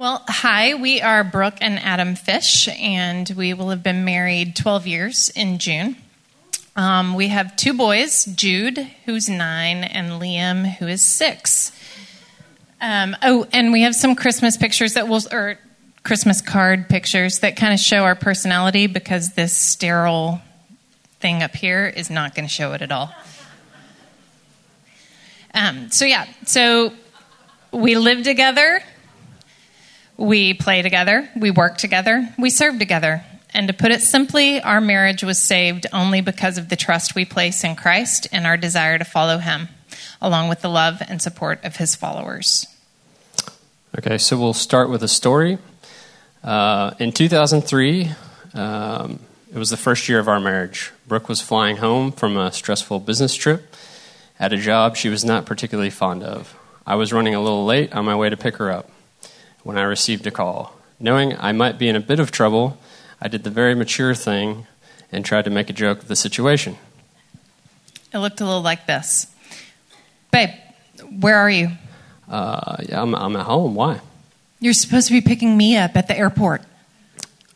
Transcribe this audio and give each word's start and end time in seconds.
Well, 0.00 0.24
hi, 0.26 0.76
we 0.76 1.02
are 1.02 1.22
Brooke 1.22 1.58
and 1.60 1.78
Adam 1.78 2.14
Fish, 2.14 2.68
and 2.68 3.28
we 3.36 3.52
will 3.52 3.68
have 3.68 3.82
been 3.82 4.06
married 4.06 4.56
12 4.56 4.86
years 4.86 5.28
in 5.36 5.58
June. 5.58 5.94
Um, 6.74 7.12
we 7.12 7.28
have 7.28 7.54
two 7.54 7.74
boys, 7.74 8.24
Jude, 8.24 8.78
who's 9.04 9.28
nine, 9.28 9.84
and 9.84 10.12
Liam, 10.12 10.66
who 10.66 10.86
is 10.86 11.02
six. 11.02 11.70
Um, 12.80 13.14
oh, 13.22 13.46
and 13.52 13.72
we 13.72 13.82
have 13.82 13.94
some 13.94 14.16
Christmas 14.16 14.56
pictures 14.56 14.94
that 14.94 15.06
will, 15.06 15.20
or 15.30 15.58
Christmas 16.02 16.40
card 16.40 16.88
pictures 16.88 17.40
that 17.40 17.56
kind 17.56 17.74
of 17.74 17.78
show 17.78 18.04
our 18.04 18.14
personality 18.14 18.86
because 18.86 19.34
this 19.34 19.54
sterile 19.54 20.40
thing 21.18 21.42
up 21.42 21.54
here 21.54 21.86
is 21.94 22.08
not 22.08 22.34
going 22.34 22.48
to 22.48 22.54
show 22.54 22.72
it 22.72 22.80
at 22.80 22.90
all. 22.90 23.12
Um, 25.52 25.90
so, 25.90 26.06
yeah, 26.06 26.26
so 26.46 26.94
we 27.70 27.96
live 27.96 28.24
together 28.24 28.82
we 30.20 30.52
play 30.52 30.82
together, 30.82 31.28
we 31.34 31.50
work 31.50 31.78
together, 31.78 32.28
we 32.38 32.50
serve 32.50 32.78
together. 32.78 33.24
And 33.54 33.66
to 33.68 33.74
put 33.74 33.90
it 33.90 34.02
simply, 34.02 34.60
our 34.60 34.80
marriage 34.80 35.24
was 35.24 35.38
saved 35.38 35.86
only 35.92 36.20
because 36.20 36.58
of 36.58 36.68
the 36.68 36.76
trust 36.76 37.14
we 37.14 37.24
place 37.24 37.64
in 37.64 37.74
Christ 37.74 38.28
and 38.30 38.46
our 38.46 38.56
desire 38.56 38.98
to 38.98 39.04
follow 39.04 39.38
Him, 39.38 39.68
along 40.20 40.50
with 40.50 40.60
the 40.60 40.68
love 40.68 41.02
and 41.08 41.20
support 41.20 41.64
of 41.64 41.76
His 41.76 41.96
followers. 41.96 42.66
Okay, 43.98 44.18
so 44.18 44.38
we'll 44.38 44.52
start 44.52 44.90
with 44.90 45.02
a 45.02 45.08
story. 45.08 45.58
Uh, 46.44 46.92
in 46.98 47.12
2003, 47.12 48.10
um, 48.54 49.18
it 49.52 49.58
was 49.58 49.70
the 49.70 49.76
first 49.76 50.08
year 50.08 50.20
of 50.20 50.28
our 50.28 50.38
marriage. 50.38 50.92
Brooke 51.08 51.28
was 51.28 51.40
flying 51.40 51.78
home 51.78 52.12
from 52.12 52.36
a 52.36 52.52
stressful 52.52 53.00
business 53.00 53.34
trip 53.34 53.74
at 54.38 54.52
a 54.52 54.58
job 54.58 54.96
she 54.96 55.08
was 55.08 55.24
not 55.24 55.46
particularly 55.46 55.90
fond 55.90 56.22
of. 56.22 56.56
I 56.86 56.94
was 56.94 57.12
running 57.12 57.34
a 57.34 57.40
little 57.40 57.64
late 57.64 57.92
on 57.94 58.04
my 58.04 58.14
way 58.14 58.28
to 58.28 58.36
pick 58.36 58.56
her 58.56 58.70
up 58.70 58.90
when 59.62 59.78
I 59.78 59.82
received 59.82 60.26
a 60.26 60.30
call. 60.30 60.76
Knowing 60.98 61.36
I 61.38 61.52
might 61.52 61.78
be 61.78 61.88
in 61.88 61.96
a 61.96 62.00
bit 62.00 62.20
of 62.20 62.30
trouble, 62.30 62.78
I 63.20 63.28
did 63.28 63.44
the 63.44 63.50
very 63.50 63.74
mature 63.74 64.14
thing 64.14 64.66
and 65.12 65.24
tried 65.24 65.44
to 65.44 65.50
make 65.50 65.70
a 65.70 65.72
joke 65.72 66.00
of 66.02 66.08
the 66.08 66.16
situation. 66.16 66.76
It 68.12 68.18
looked 68.18 68.40
a 68.40 68.44
little 68.44 68.62
like 68.62 68.86
this 68.86 69.26
Babe, 70.30 70.50
where 71.20 71.36
are 71.36 71.50
you? 71.50 71.70
Uh, 72.28 72.76
yeah, 72.88 73.02
I'm, 73.02 73.14
I'm 73.14 73.36
at 73.36 73.46
home. 73.46 73.74
Why? 73.74 74.00
You're 74.60 74.72
supposed 74.72 75.08
to 75.08 75.12
be 75.12 75.20
picking 75.20 75.56
me 75.56 75.76
up 75.76 75.96
at 75.96 76.06
the 76.06 76.16
airport. 76.16 76.62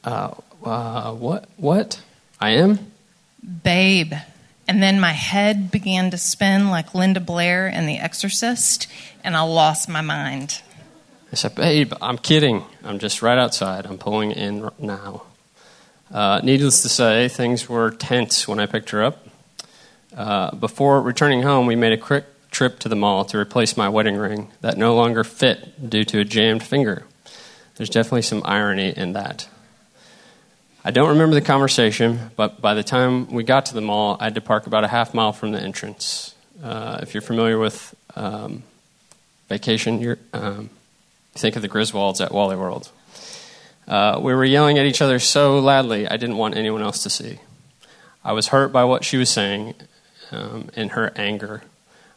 Uh, 0.02 0.34
uh, 0.64 1.12
what? 1.12 1.48
What? 1.56 2.00
I 2.40 2.50
am? 2.50 2.78
Babe. 3.62 4.14
And 4.66 4.82
then 4.82 4.98
my 4.98 5.12
head 5.12 5.70
began 5.70 6.10
to 6.10 6.18
spin 6.18 6.70
like 6.70 6.94
Linda 6.94 7.20
Blair 7.20 7.68
in 7.68 7.86
The 7.86 7.98
Exorcist, 7.98 8.86
and 9.22 9.36
I 9.36 9.42
lost 9.42 9.88
my 9.88 10.00
mind. 10.00 10.62
I 11.34 11.36
said, 11.36 11.56
Babe, 11.56 11.92
I'm 12.00 12.16
kidding. 12.16 12.64
I'm 12.84 13.00
just 13.00 13.20
right 13.20 13.36
outside. 13.36 13.86
I'm 13.86 13.98
pulling 13.98 14.30
in 14.30 14.70
now. 14.78 15.24
Uh, 16.08 16.40
needless 16.44 16.82
to 16.82 16.88
say, 16.88 17.26
things 17.26 17.68
were 17.68 17.90
tense 17.90 18.46
when 18.46 18.60
I 18.60 18.66
picked 18.66 18.90
her 18.90 19.02
up. 19.02 19.26
Uh, 20.16 20.54
before 20.54 21.02
returning 21.02 21.42
home, 21.42 21.66
we 21.66 21.74
made 21.74 21.92
a 21.92 21.96
quick 21.96 22.24
trip 22.52 22.78
to 22.78 22.88
the 22.88 22.94
mall 22.94 23.24
to 23.24 23.36
replace 23.36 23.76
my 23.76 23.88
wedding 23.88 24.16
ring 24.16 24.52
that 24.60 24.78
no 24.78 24.94
longer 24.94 25.24
fit 25.24 25.90
due 25.90 26.04
to 26.04 26.20
a 26.20 26.24
jammed 26.24 26.62
finger. 26.62 27.02
There's 27.74 27.90
definitely 27.90 28.22
some 28.22 28.42
irony 28.44 28.96
in 28.96 29.14
that. 29.14 29.48
I 30.84 30.92
don't 30.92 31.08
remember 31.08 31.34
the 31.34 31.40
conversation, 31.40 32.30
but 32.36 32.60
by 32.60 32.74
the 32.74 32.84
time 32.84 33.28
we 33.32 33.42
got 33.42 33.66
to 33.66 33.74
the 33.74 33.80
mall, 33.80 34.16
I 34.20 34.24
had 34.26 34.36
to 34.36 34.40
park 34.40 34.68
about 34.68 34.84
a 34.84 34.88
half 34.88 35.12
mile 35.14 35.32
from 35.32 35.50
the 35.50 35.60
entrance. 35.60 36.36
Uh, 36.62 37.00
if 37.02 37.12
you're 37.12 37.22
familiar 37.22 37.58
with 37.58 37.92
um, 38.14 38.62
vacation, 39.48 40.16
um, 40.32 40.70
Think 41.34 41.56
of 41.56 41.62
the 41.62 41.68
Griswolds 41.68 42.24
at 42.24 42.32
Wally 42.32 42.56
World. 42.56 42.90
Uh, 43.88 44.18
we 44.22 44.32
were 44.32 44.44
yelling 44.44 44.78
at 44.78 44.86
each 44.86 45.02
other 45.02 45.18
so 45.18 45.58
loudly, 45.58 46.06
I 46.06 46.16
didn't 46.16 46.36
want 46.36 46.56
anyone 46.56 46.80
else 46.80 47.02
to 47.02 47.10
see. 47.10 47.40
I 48.24 48.32
was 48.32 48.48
hurt 48.48 48.72
by 48.72 48.84
what 48.84 49.04
she 49.04 49.16
was 49.16 49.30
saying 49.30 49.74
um, 50.30 50.70
and 50.76 50.92
her 50.92 51.12
anger. 51.16 51.62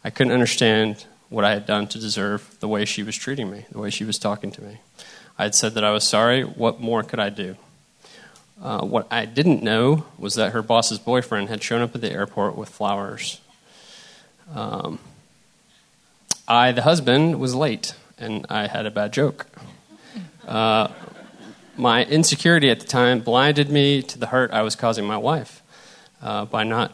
I 0.03 0.11
couldn't 0.11 0.33
understand 0.33 1.05
what 1.29 1.43
I 1.43 1.51
had 1.51 1.65
done 1.65 1.87
to 1.87 1.99
deserve 1.99 2.57
the 2.59 2.67
way 2.67 2.85
she 2.85 3.03
was 3.03 3.17
treating 3.17 3.51
me, 3.51 3.65
the 3.71 3.79
way 3.79 3.89
she 3.89 4.05
was 4.05 4.19
talking 4.19 4.51
to 4.51 4.61
me. 4.61 4.77
I 5.37 5.43
had 5.43 5.55
said 5.55 5.73
that 5.73 5.83
I 5.83 5.91
was 5.91 6.05
sorry. 6.05 6.43
What 6.43 6.79
more 6.79 7.03
could 7.03 7.19
I 7.19 7.29
do? 7.29 7.57
Uh, 8.61 8.85
what 8.85 9.07
I 9.11 9.25
didn't 9.25 9.61
know 9.61 10.05
was 10.17 10.35
that 10.35 10.53
her 10.53 10.61
boss's 10.61 10.99
boyfriend 10.99 11.49
had 11.49 11.61
shown 11.61 11.81
up 11.81 11.93
at 11.93 12.01
the 12.01 12.11
airport 12.11 12.55
with 12.55 12.69
flowers. 12.69 13.41
Um, 14.53 14.99
I, 16.47 16.71
the 16.71 16.83
husband, 16.83 17.39
was 17.39 17.53
late 17.53 17.93
and 18.17 18.45
I 18.49 18.67
had 18.67 18.85
a 18.85 18.91
bad 18.91 19.13
joke. 19.13 19.47
Uh, 20.47 20.89
my 21.75 22.05
insecurity 22.05 22.69
at 22.69 22.79
the 22.79 22.87
time 22.87 23.19
blinded 23.19 23.69
me 23.69 24.01
to 24.01 24.17
the 24.17 24.27
hurt 24.27 24.51
I 24.51 24.61
was 24.61 24.75
causing 24.75 25.05
my 25.05 25.17
wife 25.17 25.61
uh, 26.21 26.45
by 26.45 26.63
not. 26.63 26.93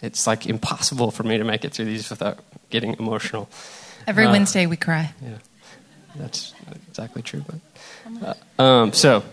It's 0.00 0.26
like 0.26 0.46
impossible 0.46 1.10
for 1.10 1.24
me 1.24 1.38
to 1.38 1.44
make 1.44 1.64
it 1.64 1.72
through 1.72 1.86
these 1.86 2.08
without 2.10 2.38
getting 2.70 2.94
emotional. 2.98 3.48
Every 4.06 4.26
uh, 4.26 4.32
Wednesday 4.32 4.66
we 4.66 4.76
cry. 4.76 5.12
Yeah, 5.22 5.38
that's 6.16 6.54
exactly 6.88 7.22
true. 7.22 7.44
But 8.20 8.38
uh, 8.58 8.62
um, 8.62 8.92
so 8.92 9.24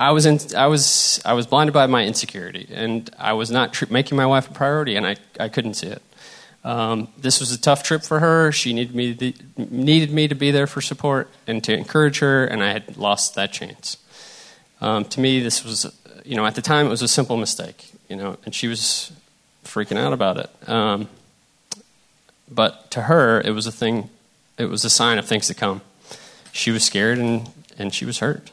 I 0.00 0.12
was 0.12 0.26
in, 0.26 0.38
I 0.56 0.66
was 0.66 1.20
I 1.24 1.32
was 1.32 1.46
blinded 1.46 1.72
by 1.72 1.86
my 1.86 2.04
insecurity, 2.04 2.68
and 2.72 3.10
I 3.18 3.32
was 3.32 3.50
not 3.50 3.72
tr- 3.72 3.86
making 3.90 4.16
my 4.16 4.26
wife 4.26 4.48
a 4.48 4.52
priority, 4.52 4.96
and 4.96 5.06
I, 5.06 5.16
I 5.40 5.48
couldn't 5.48 5.74
see 5.74 5.88
it. 5.88 6.02
Um, 6.64 7.08
this 7.16 7.40
was 7.40 7.50
a 7.50 7.60
tough 7.60 7.82
trip 7.82 8.02
for 8.02 8.20
her. 8.20 8.52
She 8.52 8.72
needed 8.72 8.94
me 8.94 9.14
to, 9.14 9.32
needed 9.56 10.12
me 10.12 10.28
to 10.28 10.34
be 10.34 10.50
there 10.50 10.66
for 10.66 10.80
support 10.80 11.28
and 11.46 11.62
to 11.64 11.76
encourage 11.76 12.20
her, 12.20 12.44
and 12.44 12.62
I 12.62 12.72
had 12.72 12.96
lost 12.96 13.34
that 13.34 13.52
chance. 13.52 13.96
Um, 14.80 15.04
to 15.06 15.20
me, 15.20 15.40
this 15.40 15.64
was 15.64 15.92
you 16.24 16.36
know 16.36 16.46
at 16.46 16.54
the 16.54 16.62
time 16.62 16.86
it 16.86 16.90
was 16.90 17.02
a 17.02 17.08
simple 17.08 17.36
mistake, 17.36 17.90
you 18.08 18.14
know, 18.14 18.36
and 18.44 18.54
she 18.54 18.68
was 18.68 19.12
freaking 19.64 19.98
out 19.98 20.12
about 20.12 20.36
it. 20.36 20.68
Um, 20.68 21.08
but 22.50 22.90
to 22.92 23.02
her, 23.02 23.40
it 23.40 23.50
was 23.50 23.66
a 23.66 23.72
thing. 23.72 24.10
It 24.58 24.66
was 24.66 24.84
a 24.84 24.90
sign 24.90 25.18
of 25.18 25.26
things 25.26 25.48
to 25.48 25.54
come. 25.54 25.80
She 26.52 26.70
was 26.70 26.84
scared 26.84 27.18
and 27.18 27.50
and 27.76 27.92
she 27.92 28.04
was 28.04 28.18
hurt. 28.20 28.52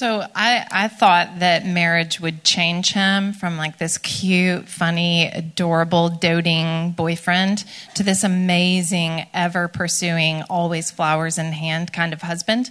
So 0.00 0.24
I, 0.34 0.66
I 0.70 0.88
thought 0.88 1.40
that 1.40 1.66
marriage 1.66 2.20
would 2.20 2.42
change 2.42 2.94
him 2.94 3.34
from 3.34 3.58
like 3.58 3.76
this 3.76 3.98
cute, 3.98 4.66
funny, 4.66 5.26
adorable, 5.26 6.08
doting 6.08 6.92
boyfriend 6.92 7.66
to 7.96 8.02
this 8.02 8.24
amazing, 8.24 9.26
ever 9.34 9.68
pursuing, 9.68 10.40
always 10.48 10.90
flowers 10.90 11.36
in 11.36 11.52
hand 11.52 11.92
kind 11.92 12.14
of 12.14 12.22
husband. 12.22 12.70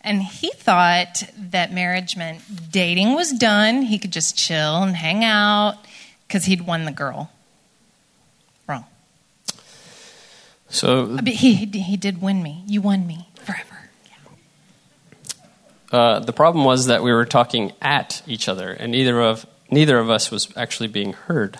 And 0.00 0.22
he 0.22 0.50
thought 0.52 1.24
that 1.36 1.74
marriage 1.74 2.16
meant 2.16 2.40
dating 2.72 3.16
was 3.16 3.32
done. 3.34 3.82
He 3.82 3.98
could 3.98 4.10
just 4.10 4.38
chill 4.38 4.82
and 4.82 4.96
hang 4.96 5.22
out 5.22 5.76
because 6.26 6.46
he'd 6.46 6.66
won 6.66 6.86
the 6.86 6.90
girl. 6.90 7.30
Wrong. 8.66 8.86
So 10.70 11.18
he, 11.18 11.66
he 11.66 11.98
did 11.98 12.22
win 12.22 12.42
me. 12.42 12.64
You 12.66 12.80
won 12.80 13.06
me 13.06 13.28
forever. 13.34 13.81
Uh, 15.92 16.20
the 16.20 16.32
problem 16.32 16.64
was 16.64 16.86
that 16.86 17.02
we 17.02 17.12
were 17.12 17.26
talking 17.26 17.72
at 17.82 18.22
each 18.26 18.48
other, 18.48 18.70
and 18.70 18.92
neither 18.92 19.20
of 19.20 19.46
neither 19.70 19.98
of 19.98 20.08
us 20.08 20.30
was 20.30 20.48
actually 20.56 20.88
being 20.88 21.12
heard. 21.12 21.58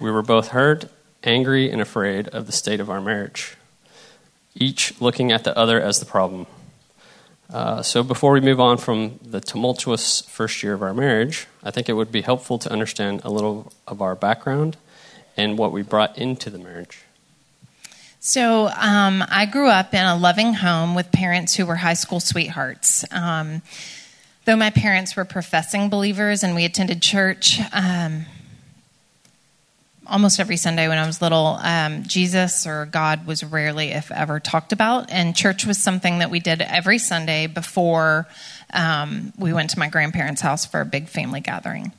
We 0.00 0.10
were 0.10 0.22
both 0.22 0.48
hurt, 0.48 0.90
angry, 1.22 1.70
and 1.70 1.80
afraid 1.80 2.26
of 2.28 2.46
the 2.46 2.52
state 2.52 2.80
of 2.80 2.90
our 2.90 3.00
marriage, 3.00 3.56
each 4.56 5.00
looking 5.00 5.30
at 5.30 5.44
the 5.44 5.56
other 5.56 5.80
as 5.80 6.00
the 6.00 6.06
problem. 6.06 6.46
Uh, 7.52 7.82
so, 7.82 8.02
before 8.02 8.32
we 8.32 8.40
move 8.40 8.58
on 8.58 8.78
from 8.78 9.20
the 9.22 9.40
tumultuous 9.40 10.22
first 10.22 10.62
year 10.64 10.72
of 10.74 10.82
our 10.82 10.94
marriage, 10.94 11.46
I 11.62 11.70
think 11.70 11.88
it 11.88 11.92
would 11.92 12.10
be 12.10 12.22
helpful 12.22 12.58
to 12.58 12.72
understand 12.72 13.20
a 13.24 13.30
little 13.30 13.72
of 13.86 14.02
our 14.02 14.16
background 14.16 14.76
and 15.36 15.56
what 15.56 15.70
we 15.70 15.82
brought 15.82 16.18
into 16.18 16.50
the 16.50 16.58
marriage. 16.58 17.04
So 18.24 18.68
um, 18.68 19.24
I 19.28 19.46
grew 19.46 19.68
up 19.68 19.92
in 19.92 20.04
a 20.04 20.14
loving 20.14 20.54
home 20.54 20.94
with 20.94 21.10
parents 21.10 21.56
who 21.56 21.66
were 21.66 21.74
high 21.74 21.94
school 21.94 22.20
sweethearts. 22.20 23.04
Um, 23.10 23.62
though 24.44 24.54
my 24.54 24.70
parents 24.70 25.16
were 25.16 25.24
professing 25.24 25.90
believers 25.90 26.44
and 26.44 26.54
we 26.54 26.64
attended 26.64 27.02
church 27.02 27.58
um, 27.72 28.26
almost 30.06 30.38
every 30.38 30.56
Sunday 30.56 30.86
when 30.86 30.98
I 30.98 31.06
was 31.06 31.20
little, 31.20 31.58
um, 31.60 32.04
Jesus 32.04 32.64
or 32.64 32.86
God 32.86 33.26
was 33.26 33.42
rarely, 33.42 33.88
if 33.88 34.12
ever, 34.12 34.38
talked 34.38 34.72
about. 34.72 35.10
And 35.10 35.34
church 35.34 35.66
was 35.66 35.78
something 35.78 36.20
that 36.20 36.30
we 36.30 36.38
did 36.38 36.62
every 36.62 36.98
Sunday 36.98 37.48
before 37.48 38.28
um, 38.72 39.32
we 39.36 39.52
went 39.52 39.70
to 39.70 39.80
my 39.80 39.88
grandparents' 39.88 40.42
house 40.42 40.64
for 40.64 40.80
a 40.80 40.86
big 40.86 41.08
family 41.08 41.40
gathering. 41.40 41.90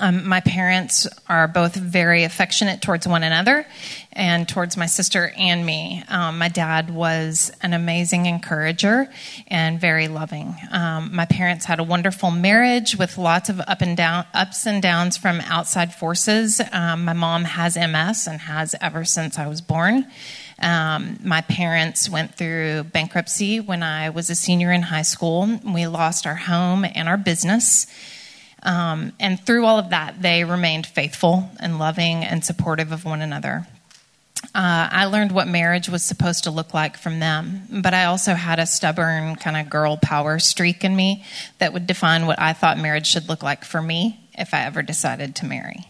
Um, 0.00 0.26
my 0.26 0.40
parents 0.40 1.06
are 1.28 1.46
both 1.46 1.74
very 1.74 2.24
affectionate 2.24 2.80
towards 2.80 3.06
one 3.06 3.22
another 3.22 3.66
and 4.12 4.48
towards 4.48 4.76
my 4.76 4.86
sister 4.86 5.32
and 5.36 5.66
me. 5.66 6.02
Um, 6.08 6.38
my 6.38 6.48
dad 6.48 6.94
was 6.94 7.52
an 7.62 7.74
amazing 7.74 8.26
encourager 8.26 9.10
and 9.48 9.78
very 9.80 10.08
loving. 10.08 10.54
Um, 10.70 11.14
my 11.14 11.26
parents 11.26 11.66
had 11.66 11.78
a 11.78 11.84
wonderful 11.84 12.30
marriage 12.30 12.96
with 12.96 13.18
lots 13.18 13.50
of 13.50 13.60
up 13.60 13.82
and 13.82 13.96
down, 13.96 14.24
ups 14.32 14.66
and 14.66 14.82
downs 14.82 15.16
from 15.16 15.40
outside 15.42 15.94
forces. 15.94 16.60
Um, 16.72 17.04
my 17.04 17.12
mom 17.12 17.44
has 17.44 17.76
MS 17.76 18.26
and 18.26 18.40
has 18.40 18.74
ever 18.80 19.04
since 19.04 19.38
I 19.38 19.46
was 19.46 19.60
born. 19.60 20.06
Um, 20.58 21.18
my 21.22 21.40
parents 21.42 22.08
went 22.08 22.34
through 22.34 22.84
bankruptcy 22.84 23.60
when 23.60 23.82
I 23.82 24.10
was 24.10 24.30
a 24.30 24.34
senior 24.34 24.72
in 24.72 24.82
high 24.82 25.02
school. 25.02 25.58
We 25.64 25.86
lost 25.86 26.26
our 26.26 26.36
home 26.36 26.84
and 26.84 27.08
our 27.08 27.16
business. 27.16 27.86
Um, 28.62 29.12
and 29.18 29.44
through 29.44 29.64
all 29.64 29.78
of 29.78 29.90
that, 29.90 30.22
they 30.22 30.44
remained 30.44 30.86
faithful 30.86 31.50
and 31.58 31.78
loving 31.78 32.24
and 32.24 32.44
supportive 32.44 32.92
of 32.92 33.04
one 33.04 33.20
another. 33.20 33.66
Uh, 34.54 34.88
I 34.90 35.06
learned 35.06 35.32
what 35.32 35.48
marriage 35.48 35.88
was 35.88 36.02
supposed 36.02 36.44
to 36.44 36.50
look 36.50 36.74
like 36.74 36.96
from 36.96 37.20
them, 37.20 37.62
but 37.70 37.94
I 37.94 38.04
also 38.04 38.34
had 38.34 38.58
a 38.58 38.66
stubborn 38.66 39.36
kind 39.36 39.56
of 39.56 39.70
girl 39.70 39.96
power 39.96 40.38
streak 40.38 40.84
in 40.84 40.94
me 40.94 41.24
that 41.58 41.72
would 41.72 41.86
define 41.86 42.26
what 42.26 42.40
I 42.40 42.52
thought 42.52 42.78
marriage 42.78 43.06
should 43.06 43.28
look 43.28 43.42
like 43.42 43.64
for 43.64 43.80
me 43.80 44.20
if 44.34 44.52
I 44.52 44.64
ever 44.64 44.82
decided 44.82 45.36
to 45.36 45.46
marry. 45.46 45.86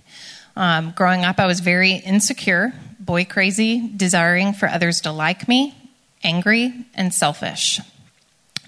Um, 0.54 0.92
growing 0.94 1.24
up, 1.24 1.40
I 1.40 1.46
was 1.46 1.60
very 1.60 1.94
insecure, 1.94 2.72
boy 3.00 3.24
crazy, 3.24 3.90
desiring 3.96 4.52
for 4.52 4.68
others 4.68 5.00
to 5.02 5.12
like 5.12 5.48
me, 5.48 5.74
angry, 6.22 6.72
and 6.94 7.12
selfish. 7.12 7.80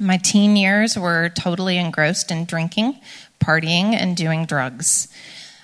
My 0.01 0.17
teen 0.17 0.56
years 0.56 0.99
were 0.99 1.29
totally 1.29 1.77
engrossed 1.79 2.33
in 2.33 2.47
drinking, 2.47 2.99
partying 3.44 3.94
and 3.94 4.17
doing 4.17 4.46
drugs. 4.46 5.08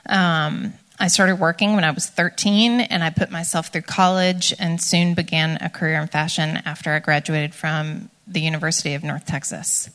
Um, 0.07 0.75
I 0.99 1.09
started 1.09 1.37
working 1.37 1.75
when 1.75 1.85
I 1.85 1.93
was 1.93 2.07
13, 2.07 2.81
and 2.81 3.03
I 3.03 3.09
put 3.09 3.31
myself 3.31 3.69
through 3.69 3.83
college 3.83 4.53
and 4.59 4.81
soon 4.81 5.15
began 5.15 5.57
a 5.63 5.71
career 5.71 5.99
in 6.01 6.09
fashion 6.09 6.61
after 6.67 6.93
I 6.93 6.99
graduated 6.99 7.55
from 7.55 8.11
the 8.27 8.41
University 8.41 8.95
of 8.95 9.03
North 9.03 9.25
Texas. 9.25 9.89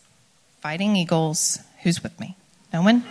Fighting 0.62 0.96
Eagles, 0.96 1.60
who's 1.84 2.02
with 2.02 2.20
me? 2.20 2.36
No 2.74 2.82
one? 2.82 3.04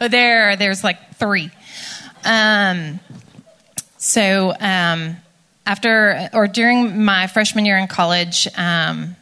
Oh, 0.00 0.06
there, 0.06 0.54
there's 0.54 0.84
like 0.84 1.16
three. 1.16 1.50
Um, 2.24 3.00
so, 3.98 4.54
um, 4.60 5.16
after 5.66 6.30
or 6.32 6.46
during 6.46 7.04
my 7.04 7.26
freshman 7.26 7.66
year 7.66 7.78
in 7.78 7.88
college, 7.88 8.46
um, 8.56 9.16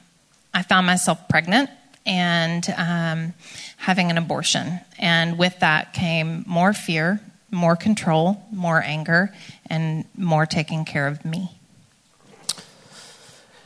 I 0.53 0.63
found 0.63 0.87
myself 0.87 1.29
pregnant 1.29 1.71
and 2.07 2.75
um, 2.77 3.35
having 3.79 4.11
an 4.11 4.19
abortion. 4.19 4.81
And 4.99 5.39
with 5.39 5.59
that 5.61 5.95
came 5.95 6.45
more 6.47 6.73
fear, 6.73 7.21
more 7.51 7.77
control, 7.77 8.43
more 8.53 8.83
anger, 8.83 9.33
and 9.71 10.05
more 10.17 10.47
taking 10.47 10.85
care 10.85 11.07
of 11.07 11.25
me. 11.25 11.59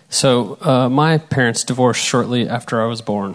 So, 0.08 0.58
uh, 0.60 0.88
my 0.88 1.18
parents 1.18 1.64
divorced 1.64 2.04
shortly 2.04 2.46
after 2.46 2.82
I 2.82 2.86
was 2.86 3.00
born. 3.00 3.34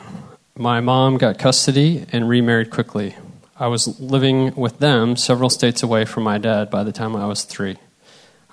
My 0.55 0.79
mom 0.79 1.17
got 1.17 1.39
custody 1.39 2.05
and 2.11 2.29
remarried 2.29 2.69
quickly. 2.69 3.15
I 3.59 3.67
was 3.67 3.99
living 3.99 4.53
with 4.55 4.77
them 4.77 5.15
several 5.15 5.49
states 5.49 5.81
away 5.81 6.05
from 6.05 6.23
my 6.23 6.37
dad 6.37 6.69
by 6.69 6.83
the 6.83 6.91
time 6.91 7.15
I 7.15 7.25
was 7.25 7.43
three. 7.43 7.77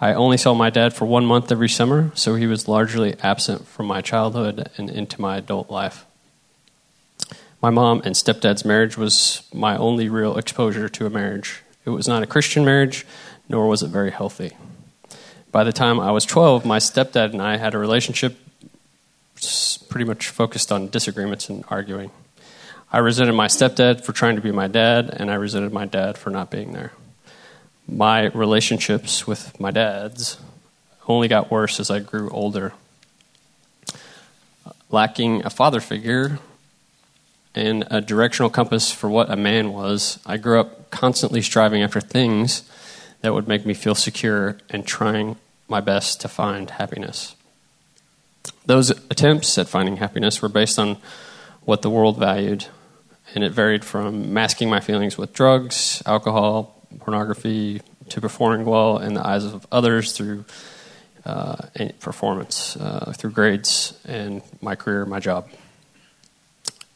I 0.01 0.15
only 0.15 0.39
saw 0.39 0.55
my 0.55 0.71
dad 0.71 0.95
for 0.95 1.05
one 1.05 1.27
month 1.27 1.53
every 1.53 1.69
summer, 1.69 2.11
so 2.15 2.35
he 2.35 2.47
was 2.47 2.67
largely 2.67 3.15
absent 3.23 3.67
from 3.69 3.87
my 3.87 4.01
childhood 4.01 4.71
and 4.77 4.89
into 4.89 5.21
my 5.21 5.37
adult 5.37 5.71
life. 5.71 6.07
My 7.65 7.71
mom 7.71 8.03
and 8.05 8.15
stepdad's 8.15 8.63
marriage 8.63 8.99
was 8.99 9.43
my 9.51 9.75
only 9.79 10.11
real 10.11 10.37
exposure 10.37 10.87
to 10.87 11.07
a 11.07 11.09
marriage. 11.09 11.63
It 11.87 11.89
was 11.89 12.07
not 12.07 12.23
a 12.23 12.27
Christian 12.27 12.63
marriage, 12.63 13.07
nor 13.49 13.69
was 13.69 13.83
it 13.83 13.89
very 13.89 14.11
healthy. 14.11 14.53
By 15.51 15.65
the 15.65 15.73
time 15.73 15.99
I 15.99 16.11
was 16.11 16.27
12, 16.27 16.67
my 16.67 16.77
stepdad 16.77 17.33
and 17.33 17.41
I 17.41 17.57
had 17.57 17.73
a 17.73 17.79
relationship 17.79 18.37
pretty 19.89 20.05
much 20.05 20.29
focused 20.29 20.71
on 20.71 20.91
disagreements 20.91 21.49
and 21.49 21.65
arguing. 21.69 22.11
I 22.93 22.99
resented 22.99 23.35
my 23.35 23.47
stepdad 23.47 24.05
for 24.05 24.13
trying 24.13 24.37
to 24.37 24.43
be 24.43 24.53
my 24.53 24.69
dad, 24.69 25.09
and 25.19 25.31
I 25.31 25.37
resented 25.37 25.73
my 25.73 25.87
dad 25.87 26.19
for 26.19 26.29
not 26.29 26.51
being 26.51 26.75
there. 26.75 26.93
My 27.89 28.27
relationships 28.27 29.27
with 29.27 29.59
my 29.59 29.71
dads 29.71 30.37
only 31.09 31.29
got 31.29 31.51
worse 31.51 31.81
as 31.81 31.91
I 31.91 32.01
grew 32.01 32.29
older. 32.29 32.75
Lacking 34.91 35.47
a 35.47 35.49
father 35.49 35.81
figure 35.81 36.41
and 37.55 37.85
a 37.91 38.01
directional 38.01 38.51
compass 38.51 38.91
for 38.91 39.09
what 39.09 39.31
a 39.31 39.37
man 39.37 39.73
was, 39.73 40.19
I 40.27 40.37
grew 40.37 40.61
up 40.61 40.91
constantly 40.91 41.41
striving 41.41 41.83
after 41.83 42.01
things 42.01 42.69
that 43.21 43.33
would 43.33 43.49
make 43.49 43.65
me 43.65 43.75
feel 43.75 43.95
secure 43.95 44.59
and 44.71 44.87
trying 44.87 45.37
my 45.69 45.81
best 45.81 46.21
to 46.23 46.29
find 46.29 46.69
happiness. 46.71 47.37
Those 48.67 48.91
attempts 48.91 49.57
at 49.57 49.69
finding 49.69 49.99
happiness 49.99 50.43
were 50.43 50.49
based 50.49 50.79
on 50.79 50.99
what 51.63 51.83
the 51.83 51.91
world 51.91 52.19
valued, 52.19 52.67
and 53.35 53.43
it 53.45 53.53
varied 53.53 53.85
from 53.85 54.33
masking 54.35 54.69
my 54.69 54.81
feelings 54.81 55.17
with 55.17 55.33
drugs, 55.33 56.03
alcohol, 56.07 56.83
pornography, 56.99 57.81
to 58.11 58.21
performing 58.21 58.67
well 58.67 58.99
in 58.99 59.15
the 59.15 59.27
eyes 59.27 59.45
of 59.45 59.67
others 59.73 60.13
through 60.13 60.45
uh, 61.25 61.57
performance, 62.01 62.77
uh, 62.77 63.15
through 63.17 63.31
grades, 63.31 63.99
and 64.05 64.43
my 64.61 64.75
career, 64.75 65.07
my 65.07 65.21
job 65.21 65.49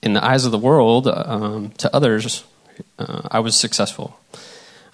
in 0.03 0.13
the 0.13 0.25
eyes 0.25 0.45
of 0.45 0.53
the 0.53 0.59
world, 0.59 1.09
um, 1.09 1.71
to 1.79 1.95
others, 1.95 2.45
uh, 2.99 3.23
I 3.31 3.41
was 3.41 3.57
successful. 3.57 4.19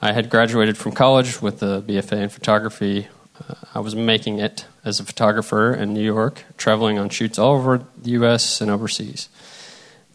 I 0.01 0.12
had 0.12 0.31
graduated 0.31 0.77
from 0.77 0.93
college 0.93 1.41
with 1.41 1.62
a 1.62 1.83
BFA 1.87 2.23
in 2.23 2.29
photography. 2.29 3.09
Uh, 3.49 3.55
I 3.75 3.81
was 3.81 3.95
making 3.95 4.39
it 4.39 4.67
as 4.85 5.01
a 5.01 5.05
photographer 5.05 5.73
in 5.75 5.95
New 5.95 6.03
York, 6.03 6.45
traveling 6.56 6.99
on 6.99 7.09
shoots 7.09 7.39
all 7.39 7.56
over 7.56 7.85
the 8.01 8.11
U.S. 8.12 8.61
and 8.61 8.71
overseas. 8.71 9.29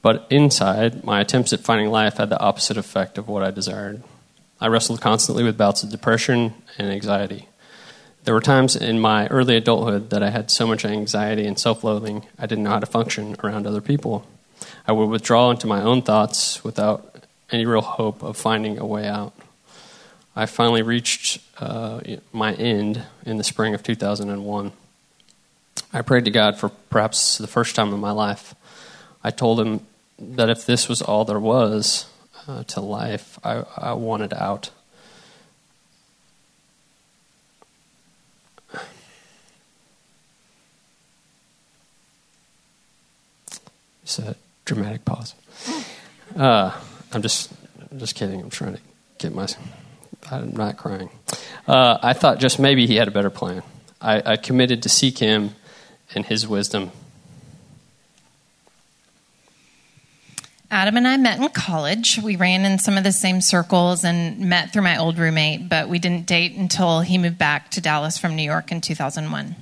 But 0.01 0.25
inside, 0.29 1.03
my 1.03 1.19
attempts 1.19 1.51
at 1.53 1.59
finding 1.59 1.89
life 1.89 2.17
had 2.17 2.29
the 2.29 2.39
opposite 2.39 2.77
effect 2.77 3.17
of 3.17 3.27
what 3.27 3.43
I 3.43 3.51
desired. 3.51 4.03
I 4.61 4.67
wrestled 4.67 5.01
constantly 5.01 5.43
with 5.43 5.57
bouts 5.57 5.83
of 5.83 5.89
depression 5.89 6.53
and 6.77 6.89
anxiety. 6.89 7.47
There 8.23 8.33
were 8.33 8.41
times 8.41 8.75
in 8.75 8.99
my 8.99 9.27
early 9.27 9.55
adulthood 9.55 10.09
that 10.09 10.21
I 10.21 10.29
had 10.29 10.51
so 10.51 10.67
much 10.67 10.85
anxiety 10.85 11.45
and 11.47 11.57
self 11.57 11.83
loathing, 11.83 12.25
I 12.37 12.45
didn't 12.45 12.65
know 12.65 12.71
how 12.71 12.79
to 12.79 12.85
function 12.85 13.35
around 13.43 13.65
other 13.65 13.81
people. 13.81 14.27
I 14.87 14.91
would 14.91 15.05
withdraw 15.05 15.51
into 15.51 15.67
my 15.67 15.81
own 15.81 16.01
thoughts 16.01 16.63
without 16.63 17.25
any 17.51 17.65
real 17.65 17.81
hope 17.81 18.23
of 18.23 18.37
finding 18.37 18.77
a 18.77 18.85
way 18.85 19.07
out. 19.07 19.33
I 20.35 20.45
finally 20.45 20.81
reached 20.81 21.41
uh, 21.59 22.01
my 22.31 22.53
end 22.53 23.03
in 23.25 23.37
the 23.37 23.43
spring 23.43 23.73
of 23.73 23.83
2001. 23.83 24.71
I 25.91 26.01
prayed 26.01 26.25
to 26.25 26.31
God 26.31 26.57
for 26.57 26.69
perhaps 26.69 27.37
the 27.37 27.47
first 27.47 27.75
time 27.75 27.93
in 27.93 27.99
my 27.99 28.11
life. 28.11 28.55
I 29.23 29.31
told 29.31 29.59
Him 29.59 29.81
that 30.17 30.49
if 30.49 30.65
this 30.65 30.87
was 30.87 31.01
all 31.01 31.25
there 31.25 31.39
was 31.39 32.05
uh, 32.47 32.63
to 32.63 32.81
life, 32.81 33.39
I, 33.43 33.63
I 33.75 33.93
wanted 33.93 34.33
out. 34.33 34.69
Said 44.03 44.35
dramatic 44.69 45.03
pause. 45.03 45.33
Uh, 46.35 46.71
I'm 47.11 47.23
just, 47.23 47.51
I'm 47.91 47.97
just 47.97 48.13
kidding. 48.15 48.39
I'm 48.39 48.51
trying 48.51 48.75
to 48.75 48.81
get 49.17 49.33
my. 49.33 49.47
I'm 50.29 50.55
not 50.55 50.77
crying. 50.77 51.09
Uh, 51.67 51.97
I 52.01 52.13
thought 52.13 52.39
just 52.39 52.59
maybe 52.59 52.85
he 52.85 52.95
had 52.95 53.07
a 53.07 53.11
better 53.11 53.31
plan. 53.31 53.63
I, 53.99 54.33
I 54.33 54.37
committed 54.37 54.83
to 54.83 54.89
seek 54.89 55.17
him 55.17 55.55
and 56.13 56.25
his 56.25 56.47
wisdom. 56.47 56.91
Adam 60.69 60.97
and 60.97 61.07
I 61.07 61.17
met 61.17 61.39
in 61.39 61.49
college. 61.49 62.19
We 62.23 62.35
ran 62.35 62.63
in 62.63 62.77
some 62.77 62.95
of 62.95 63.03
the 63.03 63.11
same 63.11 63.41
circles 63.41 64.03
and 64.03 64.39
met 64.39 64.71
through 64.71 64.83
my 64.83 64.97
old 64.99 65.17
roommate, 65.17 65.67
but 65.67 65.89
we 65.89 65.97
didn't 65.97 66.27
date 66.27 66.55
until 66.55 67.01
he 67.01 67.17
moved 67.17 67.39
back 67.39 67.71
to 67.71 67.81
Dallas 67.81 68.19
from 68.19 68.35
New 68.35 68.43
York 68.43 68.71
in 68.71 68.81
2001. 68.81 69.55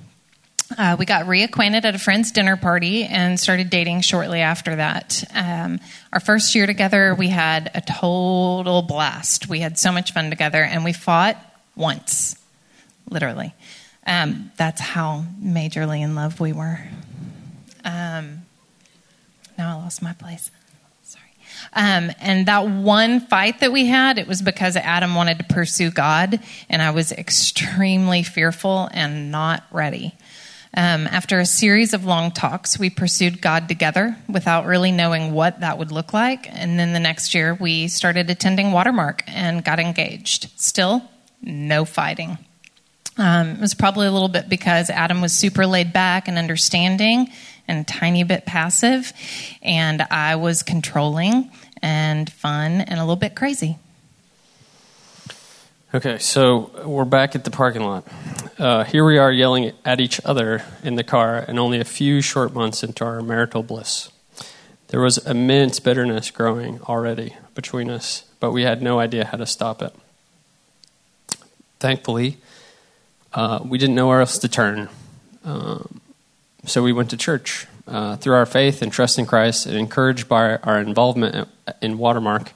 Uh, 0.76 0.98
we 1.00 1.06
got 1.06 1.28
reacquainted 1.28 1.86
at 1.86 1.96
a 1.96 2.00
friend's 2.00 2.32
dinner 2.32 2.58
party 2.58 3.06
and 3.06 3.40
started 3.40 3.70
dating 3.70 4.02
shortly 4.02 4.42
after 4.42 4.76
that. 4.76 5.24
Um, 5.34 5.80
our 6.12 6.20
first 6.20 6.54
year 6.56 6.66
together, 6.66 7.16
we 7.16 7.30
had 7.30 7.72
a 7.74 7.82
total 7.82 8.82
blast. 8.82 9.48
We 9.48 9.62
had 9.62 9.80
so 9.80 9.92
much 9.92 10.12
fun 10.12 10.30
together, 10.30 10.62
and 10.62 10.84
we 10.84 10.92
fought 10.92 11.38
once, 11.76 12.36
literally. 13.10 13.54
Um, 14.06 14.52
that's 14.58 14.82
how 14.82 15.26
majorly 15.42 16.02
in 16.02 16.16
love 16.16 16.40
we 16.40 16.52
were. 16.52 16.80
Um, 17.86 18.42
now 19.58 19.78
I 19.78 19.82
lost 19.82 20.02
my 20.02 20.14
place. 20.14 20.52
Sorry. 21.04 21.24
Um, 21.74 22.12
and 22.20 22.46
that 22.48 22.68
one 22.68 23.22
fight 23.22 23.62
that 23.62 23.72
we 23.72 23.86
had, 23.86 24.18
it 24.18 24.28
was 24.28 24.42
because 24.42 24.76
Adam 24.76 25.16
wanted 25.16 25.38
to 25.38 25.46
pursue 25.46 25.92
God, 25.92 26.42
and 26.70 26.82
I 26.82 26.92
was 26.92 27.14
extremely 27.14 28.24
fearful 28.24 28.90
and 28.92 29.32
not 29.32 29.64
ready. 29.72 30.14
Um, 30.74 31.08
after 31.08 31.40
a 31.40 31.46
series 31.46 31.94
of 31.94 32.06
long 32.06 32.32
talks, 32.32 32.78
we 32.78 32.90
pursued 32.90 33.42
God 33.42 33.68
together 33.68 34.16
without 34.30 34.66
really 34.66 34.92
knowing 34.92 35.34
what 35.34 35.62
that 35.62 35.78
would 35.78 35.92
look 35.92 36.14
like. 36.14 36.48
And 36.52 36.78
then 36.78 36.94
the 36.94 37.00
next 37.00 37.34
year, 37.34 37.54
we 37.54 37.88
started 37.88 38.30
attending 38.30 38.72
Watermark 38.72 39.24
and 39.28 39.64
got 39.64 39.80
engaged. 39.80 40.52
Still, 40.60 41.04
no 41.42 41.86
fighting. 41.86 42.38
Um, 43.18 43.52
it 43.52 43.60
was 43.60 43.74
probably 43.74 44.06
a 44.08 44.12
little 44.12 44.28
bit 44.28 44.48
because 44.50 44.90
Adam 44.90 45.22
was 45.22 45.34
super 45.34 45.66
laid 45.66 45.92
back 45.92 46.28
and 46.28 46.38
understanding 46.38 47.32
and 47.68 47.80
a 47.80 47.84
tiny 47.84 48.24
bit 48.24 48.46
passive, 48.46 49.12
and 49.62 50.02
I 50.10 50.36
was 50.36 50.64
controlling 50.64 51.52
and 51.82 52.32
fun 52.32 52.82
and 52.82 53.00
a 53.00 53.04
little 53.04 53.16
bit 53.16 53.36
crazy. 53.36 53.78
Okay, 55.94 56.18
so 56.18 56.72
we're 56.86 57.06
back 57.06 57.36
at 57.36 57.44
the 57.44 57.52
parking 57.52 57.84
lot. 57.84 58.06
Uh, 58.60 58.84
here 58.86 59.06
we 59.06 59.20
are 59.20 59.32
yelling 59.32 59.72
at 59.86 60.02
each 60.02 60.20
other 60.26 60.64
in 60.84 60.96
the 60.96 61.04
car, 61.04 61.38
and 61.38 61.60
only 61.60 61.80
a 61.80 61.86
few 61.86 62.22
short 62.22 62.56
months 62.56 62.84
into 62.84 63.06
our 63.06 63.22
marital 63.22 63.62
bliss. 63.62 64.10
There 64.88 65.00
was 65.00 65.20
immense 65.20 65.80
bitterness 65.80 66.32
growing 66.32 66.82
already 66.82 67.36
between 67.54 67.88
us, 67.92 68.24
but 68.40 68.52
we 68.52 68.64
had 68.64 68.82
no 68.82 69.00
idea 69.00 69.26
how 69.26 69.38
to 69.38 69.46
stop 69.46 69.84
it. 69.84 69.94
Thankfully, 71.80 72.38
uh, 73.32 73.60
we 73.64 73.78
didn't 73.78 73.94
know 73.94 74.08
where 74.08 74.22
else 74.22 74.40
to 74.40 74.48
turn. 74.48 74.90
Um, 75.46 76.02
so 76.66 76.82
we 76.82 76.94
went 76.94 77.12
to 77.12 77.18
church. 77.18 77.68
Uh, 77.88 78.18
through 78.18 78.36
our 78.36 78.46
faith 78.46 78.82
and 78.82 78.92
trust 78.92 79.18
in 79.18 79.26
Christ, 79.26 79.66
and 79.66 79.78
encouraged 79.78 80.28
by 80.28 80.58
our 80.58 80.82
involvement 80.82 81.48
in 81.82 81.98
Watermark, 81.98 82.52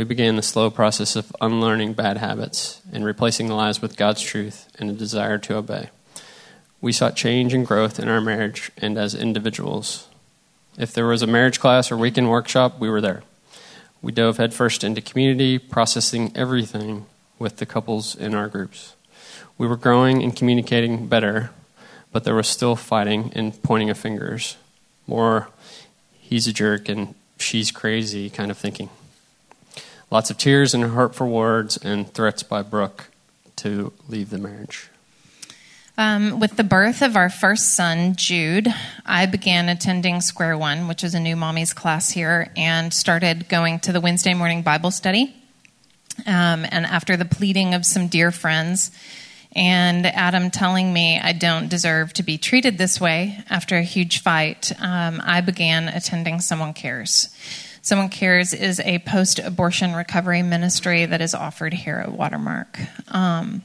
we 0.00 0.04
began 0.04 0.36
the 0.36 0.42
slow 0.42 0.70
process 0.70 1.14
of 1.14 1.30
unlearning 1.42 1.92
bad 1.92 2.16
habits 2.16 2.80
and 2.90 3.04
replacing 3.04 3.48
lies 3.48 3.82
with 3.82 3.98
God's 3.98 4.22
truth 4.22 4.66
and 4.78 4.88
a 4.88 4.94
desire 4.94 5.36
to 5.36 5.56
obey. 5.56 5.90
We 6.80 6.90
sought 6.90 7.16
change 7.16 7.52
and 7.52 7.66
growth 7.66 8.00
in 8.00 8.08
our 8.08 8.22
marriage 8.22 8.72
and 8.78 8.96
as 8.96 9.14
individuals. 9.14 10.08
If 10.78 10.94
there 10.94 11.06
was 11.06 11.20
a 11.20 11.26
marriage 11.26 11.60
class 11.60 11.92
or 11.92 11.98
weekend 11.98 12.30
workshop, 12.30 12.78
we 12.80 12.88
were 12.88 13.02
there. 13.02 13.24
We 14.00 14.10
dove 14.10 14.38
headfirst 14.38 14.84
into 14.84 15.02
community, 15.02 15.58
processing 15.58 16.32
everything 16.34 17.04
with 17.38 17.58
the 17.58 17.66
couples 17.66 18.14
in 18.14 18.34
our 18.34 18.48
groups. 18.48 18.94
We 19.58 19.66
were 19.66 19.76
growing 19.76 20.22
and 20.22 20.34
communicating 20.34 21.08
better, 21.08 21.50
but 22.10 22.24
there 22.24 22.34
was 22.34 22.48
still 22.48 22.74
fighting 22.74 23.32
and 23.34 23.62
pointing 23.62 23.90
of 23.90 23.98
fingers. 23.98 24.56
More, 25.06 25.50
he's 26.18 26.46
a 26.46 26.54
jerk 26.54 26.88
and 26.88 27.14
she's 27.36 27.70
crazy 27.70 28.30
kind 28.30 28.50
of 28.50 28.56
thinking. 28.56 28.88
Lots 30.10 30.28
of 30.28 30.38
tears 30.38 30.74
and 30.74 30.82
hurtful 30.82 31.28
words 31.28 31.76
and 31.76 32.12
threats 32.12 32.42
by 32.42 32.62
Brooke 32.62 33.10
to 33.56 33.92
leave 34.08 34.30
the 34.30 34.38
marriage. 34.38 34.88
Um, 35.96 36.40
with 36.40 36.56
the 36.56 36.64
birth 36.64 37.00
of 37.00 37.14
our 37.14 37.30
first 37.30 37.76
son, 37.76 38.16
Jude, 38.16 38.66
I 39.06 39.26
began 39.26 39.68
attending 39.68 40.20
Square 40.20 40.58
One, 40.58 40.88
which 40.88 41.04
is 41.04 41.14
a 41.14 41.20
new 41.20 41.36
mommy's 41.36 41.72
class 41.72 42.10
here, 42.10 42.50
and 42.56 42.92
started 42.92 43.48
going 43.48 43.78
to 43.80 43.92
the 43.92 44.00
Wednesday 44.00 44.34
morning 44.34 44.62
Bible 44.62 44.90
study. 44.90 45.32
Um, 46.26 46.66
and 46.70 46.86
after 46.86 47.16
the 47.16 47.24
pleading 47.24 47.74
of 47.74 47.86
some 47.86 48.08
dear 48.08 48.32
friends, 48.32 48.90
and 49.52 50.06
Adam 50.06 50.50
telling 50.50 50.92
me 50.92 51.20
I 51.20 51.32
don't 51.32 51.68
deserve 51.68 52.14
to 52.14 52.24
be 52.24 52.36
treated 52.36 52.78
this 52.78 53.00
way 53.00 53.44
after 53.48 53.76
a 53.76 53.82
huge 53.82 54.22
fight, 54.22 54.72
um, 54.80 55.20
I 55.24 55.40
began 55.40 55.88
attending 55.88 56.40
Someone 56.40 56.72
Cares. 56.72 57.28
Someone 57.82 58.10
Cares 58.10 58.52
is 58.52 58.78
a 58.80 58.98
post 59.00 59.38
abortion 59.38 59.94
recovery 59.94 60.42
ministry 60.42 61.06
that 61.06 61.22
is 61.22 61.34
offered 61.34 61.72
here 61.72 61.96
at 61.96 62.12
Watermark. 62.12 62.78
Um, 63.08 63.62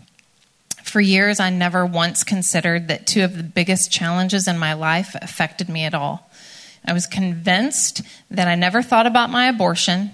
for 0.83 1.01
years, 1.01 1.41
I 1.41 1.49
never 1.49 1.85
once 1.85 2.23
considered 2.23 2.87
that 2.87 3.07
two 3.07 3.23
of 3.23 3.35
the 3.35 3.43
biggest 3.43 3.91
challenges 3.91 4.47
in 4.47 4.57
my 4.57 4.73
life 4.73 5.15
affected 5.21 5.67
me 5.67 5.83
at 5.83 5.93
all. 5.93 6.29
I 6.85 6.93
was 6.93 7.07
convinced 7.07 8.03
that 8.31 8.47
I 8.47 8.55
never 8.55 8.81
thought 8.81 9.07
about 9.07 9.31
my 9.31 9.47
abortion, 9.47 10.11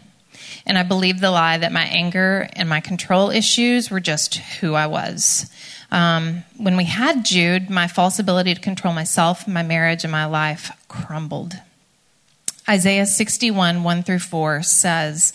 and 0.65 0.77
I 0.77 0.83
believed 0.83 1.19
the 1.19 1.29
lie 1.29 1.57
that 1.57 1.71
my 1.71 1.83
anger 1.83 2.49
and 2.53 2.67
my 2.67 2.79
control 2.79 3.29
issues 3.29 3.91
were 3.91 3.99
just 3.99 4.35
who 4.35 4.73
I 4.73 4.87
was. 4.87 5.51
Um, 5.91 6.43
when 6.57 6.77
we 6.77 6.85
had 6.85 7.25
Jude, 7.25 7.69
my 7.69 7.87
false 7.87 8.17
ability 8.17 8.55
to 8.55 8.61
control 8.61 8.93
myself, 8.93 9.47
my 9.47 9.61
marriage, 9.61 10.03
and 10.03 10.11
my 10.11 10.25
life 10.25 10.71
crumbled. 10.87 11.59
Isaiah 12.69 13.05
61, 13.05 13.83
1 13.83 14.03
through 14.03 14.19
4 14.19 14.63
says, 14.63 15.33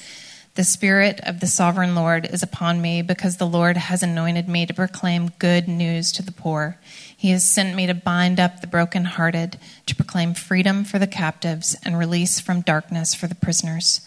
The 0.54 0.64
Spirit 0.64 1.20
of 1.24 1.40
the 1.40 1.46
sovereign 1.46 1.94
Lord 1.94 2.26
is 2.26 2.42
upon 2.42 2.80
me 2.80 3.02
because 3.02 3.36
the 3.36 3.46
Lord 3.46 3.76
has 3.76 4.02
anointed 4.02 4.48
me 4.48 4.64
to 4.66 4.74
proclaim 4.74 5.32
good 5.38 5.68
news 5.68 6.12
to 6.12 6.22
the 6.22 6.32
poor. 6.32 6.78
He 7.16 7.30
has 7.30 7.48
sent 7.48 7.74
me 7.74 7.86
to 7.86 7.94
bind 7.94 8.38
up 8.38 8.60
the 8.60 8.66
brokenhearted, 8.66 9.58
to 9.86 9.96
proclaim 9.96 10.34
freedom 10.34 10.84
for 10.84 10.98
the 10.98 11.06
captives 11.06 11.76
and 11.84 11.98
release 11.98 12.40
from 12.40 12.60
darkness 12.60 13.14
for 13.14 13.26
the 13.26 13.34
prisoners 13.34 14.06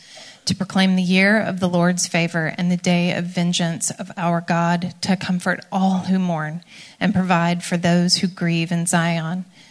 to 0.50 0.56
proclaim 0.56 0.96
the 0.96 1.04
year 1.04 1.40
of 1.40 1.60
the 1.60 1.70
Lord's 1.70 2.08
favor 2.08 2.56
and 2.58 2.72
the 2.72 2.78
day 2.78 3.14
of 3.14 3.26
vengeance 3.26 3.92
of 3.92 4.12
our 4.18 4.42
God, 4.42 4.96
to 5.02 5.16
comfort 5.16 5.64
all 5.72 6.00
who 6.00 6.18
mourn 6.18 6.64
and 7.00 7.14
provide 7.14 7.64
for 7.64 7.78
those 7.78 8.18
who 8.18 8.28
grieve 8.28 8.72
in 8.72 8.88
Zion, 8.88 9.46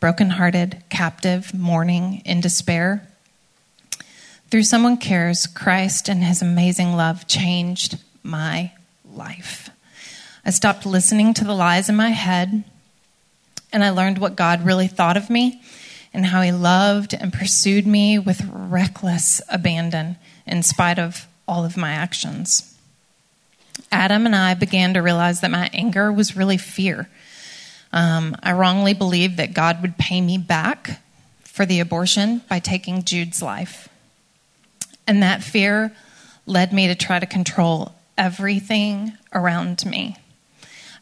Brokenhearted, 0.00 0.82
captive, 0.88 1.54
mourning, 1.54 2.22
in 2.24 2.40
despair. 2.40 3.06
Through 4.50 4.64
Someone 4.64 4.96
Cares, 4.96 5.46
Christ 5.46 6.08
and 6.08 6.22
his 6.22 6.42
amazing 6.42 6.94
love 6.94 7.26
changed 7.26 7.98
my 8.22 8.72
life. 9.04 9.70
I 10.44 10.50
stopped 10.50 10.86
listening 10.86 11.34
to 11.34 11.44
the 11.44 11.54
lies 11.54 11.88
in 11.88 11.96
my 11.96 12.10
head, 12.10 12.62
and 13.72 13.82
I 13.82 13.90
learned 13.90 14.18
what 14.18 14.36
God 14.36 14.64
really 14.64 14.86
thought 14.86 15.16
of 15.16 15.30
me 15.30 15.60
and 16.14 16.26
how 16.26 16.40
he 16.40 16.52
loved 16.52 17.12
and 17.12 17.32
pursued 17.32 17.86
me 17.86 18.18
with 18.18 18.48
reckless 18.50 19.42
abandon 19.50 20.16
in 20.46 20.62
spite 20.62 20.98
of 20.98 21.26
all 21.48 21.64
of 21.64 21.76
my 21.76 21.90
actions. 21.90 22.74
Adam 23.90 24.26
and 24.26 24.34
I 24.34 24.54
began 24.54 24.94
to 24.94 25.02
realize 25.02 25.40
that 25.40 25.50
my 25.50 25.68
anger 25.72 26.12
was 26.12 26.36
really 26.36 26.56
fear. 26.56 27.08
Um, 27.96 28.36
I 28.42 28.52
wrongly 28.52 28.92
believed 28.92 29.38
that 29.38 29.54
God 29.54 29.80
would 29.80 29.96
pay 29.96 30.20
me 30.20 30.36
back 30.36 31.00
for 31.44 31.64
the 31.64 31.80
abortion 31.80 32.42
by 32.46 32.58
taking 32.58 33.04
Jude's 33.04 33.40
life. 33.40 33.88
And 35.06 35.22
that 35.22 35.42
fear 35.42 35.96
led 36.44 36.74
me 36.74 36.88
to 36.88 36.94
try 36.94 37.18
to 37.18 37.24
control 37.24 37.94
everything 38.18 39.14
around 39.32 39.86
me. 39.86 40.18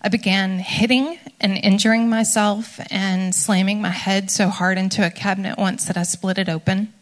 I 0.02 0.08
began 0.08 0.60
hitting 0.60 1.18
and 1.40 1.58
injuring 1.58 2.08
myself 2.08 2.78
and 2.92 3.34
slamming 3.34 3.82
my 3.82 3.90
head 3.90 4.30
so 4.30 4.48
hard 4.48 4.78
into 4.78 5.04
a 5.04 5.10
cabinet 5.10 5.58
once 5.58 5.86
that 5.86 5.96
I 5.96 6.04
split 6.04 6.38
it 6.38 6.48
open. 6.48 6.92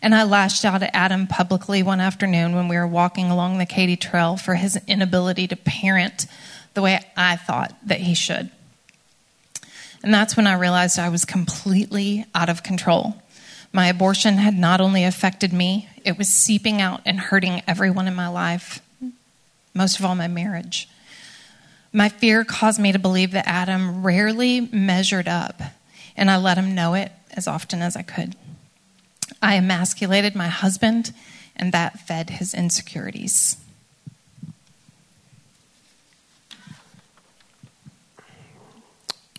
And 0.00 0.14
I 0.14 0.22
lashed 0.22 0.64
out 0.64 0.84
at 0.84 0.94
Adam 0.94 1.26
publicly 1.26 1.82
one 1.82 2.00
afternoon 2.00 2.54
when 2.54 2.68
we 2.68 2.76
were 2.76 2.86
walking 2.86 3.28
along 3.32 3.58
the 3.58 3.66
Katy 3.66 3.96
Trail 3.96 4.36
for 4.36 4.54
his 4.54 4.78
inability 4.86 5.48
to 5.48 5.56
parent 5.56 6.26
the 6.74 6.82
way 6.82 7.00
I 7.16 7.36
thought 7.36 7.74
that 7.86 8.00
he 8.00 8.14
should. 8.14 8.50
And 10.02 10.12
that's 10.12 10.36
when 10.36 10.46
I 10.46 10.54
realized 10.54 10.98
I 10.98 11.08
was 11.08 11.24
completely 11.24 12.26
out 12.34 12.50
of 12.50 12.62
control. 12.62 13.22
My 13.72 13.88
abortion 13.88 14.34
had 14.34 14.56
not 14.56 14.80
only 14.80 15.04
affected 15.04 15.52
me, 15.52 15.88
it 16.04 16.18
was 16.18 16.28
seeping 16.28 16.80
out 16.80 17.00
and 17.06 17.18
hurting 17.18 17.62
everyone 17.66 18.06
in 18.06 18.14
my 18.14 18.28
life, 18.28 18.82
most 19.72 19.98
of 19.98 20.04
all, 20.04 20.14
my 20.14 20.28
marriage. 20.28 20.88
My 21.92 22.08
fear 22.08 22.44
caused 22.44 22.78
me 22.78 22.92
to 22.92 22.98
believe 22.98 23.30
that 23.32 23.48
Adam 23.48 24.02
rarely 24.04 24.60
measured 24.60 25.26
up, 25.26 25.60
and 26.16 26.30
I 26.30 26.36
let 26.36 26.58
him 26.58 26.74
know 26.74 26.94
it 26.94 27.10
as 27.32 27.48
often 27.48 27.82
as 27.82 27.96
I 27.96 28.02
could. 28.02 28.36
I 29.40 29.54
emasculated 29.56 30.34
my 30.34 30.48
husband, 30.48 31.12
and 31.56 31.72
that 31.72 32.00
fed 32.00 32.30
his 32.30 32.52
insecurities. 32.52 33.56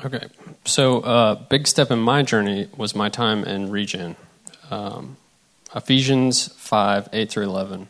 Okay, 0.05 0.27
so 0.65 0.99
uh, 0.99 1.33
big 1.33 1.65
step 1.65 1.89
in 1.89 1.97
my 1.97 2.21
journey 2.21 2.69
was 2.77 2.93
my 2.93 3.09
time 3.09 3.43
in 3.43 3.71
Regen. 3.71 4.15
Um, 4.69 5.17
Ephesians 5.75 6.49
5 6.57 7.09
8 7.11 7.31
through 7.31 7.45
11. 7.45 7.87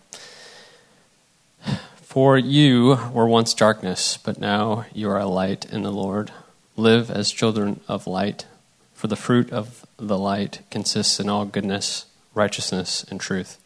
For 1.98 2.38
you 2.38 2.98
were 3.12 3.28
once 3.28 3.54
darkness, 3.54 4.16
but 4.16 4.40
now 4.40 4.86
you 4.94 5.10
are 5.10 5.20
a 5.20 5.26
light 5.26 5.66
in 5.66 5.84
the 5.84 5.92
Lord. 5.92 6.32
Live 6.78 7.12
as 7.12 7.32
children 7.32 7.82
of 7.90 8.08
light. 8.08 8.46
For 8.94 9.08
the 9.08 9.18
fruit 9.18 9.52
of 9.52 9.86
the 9.98 10.18
light 10.18 10.62
consists 10.72 11.20
in 11.20 11.28
all 11.28 11.44
goodness, 11.44 12.06
righteousness, 12.34 13.04
and 13.12 13.20
truth. 13.20 13.58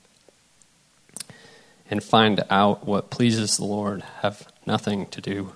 And 1.88 2.04
find 2.04 2.44
out 2.50 2.88
what 2.88 3.12
pleases 3.12 3.58
the 3.58 3.66
Lord. 3.66 4.02
Have 4.22 4.52
nothing 4.66 5.06
to 5.06 5.22
do 5.22 5.54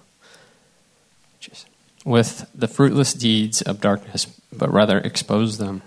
with 2.06 2.50
the 2.54 2.68
fruitless 2.68 3.14
deeds 3.14 3.62
of 3.62 3.80
darkness, 3.80 4.26
but 4.52 4.72
rather 4.72 5.00
expose 5.00 5.58
them. 5.58 5.82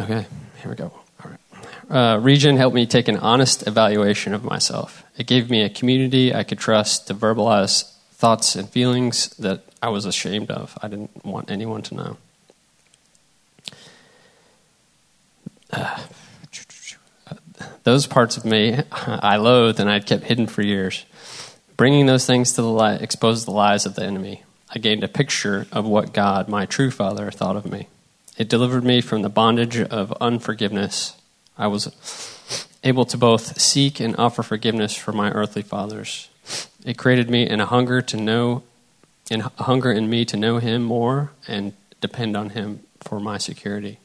Okay, 0.00 0.26
here 0.60 0.70
we 0.70 0.74
go. 0.74 0.92
All 1.24 1.30
right. 1.30 2.14
Uh, 2.14 2.18
Regen 2.18 2.56
helped 2.56 2.74
me 2.74 2.86
take 2.86 3.08
an 3.08 3.18
honest 3.18 3.66
evaluation 3.66 4.34
of 4.34 4.42
myself. 4.42 5.04
It 5.16 5.26
gave 5.26 5.50
me 5.50 5.62
a 5.62 5.68
community 5.68 6.34
I 6.34 6.42
could 6.42 6.58
trust 6.58 7.06
to 7.08 7.14
verbalize 7.14 7.92
thoughts 8.12 8.56
and 8.56 8.68
feelings 8.68 9.28
that 9.36 9.62
I 9.82 9.90
was 9.90 10.06
ashamed 10.06 10.50
of. 10.50 10.76
I 10.82 10.88
didn't 10.88 11.24
want 11.24 11.50
anyone 11.50 11.82
to 11.82 11.94
know. 11.94 12.16
Uh, 15.70 16.00
those 17.84 18.06
parts 18.06 18.36
of 18.36 18.44
me 18.44 18.78
I 18.92 19.36
loathed 19.36 19.80
and 19.80 19.90
I'd 19.90 20.06
kept 20.06 20.24
hidden 20.24 20.46
for 20.46 20.62
years. 20.62 21.04
Bringing 21.82 22.06
those 22.06 22.26
things 22.26 22.52
to 22.52 22.62
the 22.62 22.68
light 22.68 23.02
exposed 23.02 23.44
the 23.44 23.50
lies 23.50 23.86
of 23.86 23.96
the 23.96 24.04
enemy. 24.04 24.44
I 24.70 24.78
gained 24.78 25.02
a 25.02 25.08
picture 25.08 25.66
of 25.72 25.84
what 25.84 26.12
God, 26.12 26.46
my 26.48 26.64
true 26.64 26.92
Father, 26.92 27.28
thought 27.32 27.56
of 27.56 27.68
me. 27.68 27.88
It 28.38 28.48
delivered 28.48 28.84
me 28.84 29.00
from 29.00 29.22
the 29.22 29.28
bondage 29.28 29.80
of 29.80 30.12
unforgiveness. 30.20 31.20
I 31.58 31.66
was 31.66 31.90
able 32.84 33.04
to 33.06 33.18
both 33.18 33.60
seek 33.60 33.98
and 33.98 34.14
offer 34.16 34.44
forgiveness 34.44 34.94
for 34.94 35.10
my 35.10 35.32
earthly 35.32 35.62
fathers. 35.62 36.28
It 36.84 36.98
created 36.98 37.28
me 37.28 37.50
in 37.50 37.58
a 37.58 37.66
hunger 37.66 38.00
to 38.00 38.16
know, 38.16 38.62
in 39.28 39.40
a 39.40 39.64
hunger 39.64 39.90
in 39.90 40.08
me 40.08 40.24
to 40.26 40.36
know 40.36 40.58
Him 40.58 40.84
more 40.84 41.32
and 41.48 41.72
depend 42.00 42.36
on 42.36 42.50
Him 42.50 42.84
for 43.00 43.18
my 43.18 43.38
security. 43.38 43.98